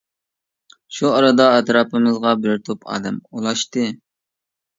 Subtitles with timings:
[0.99, 3.87] شۇ ئارىدا ئەتراپىمىزغا بىر توپ ئادەم ئولاشتى.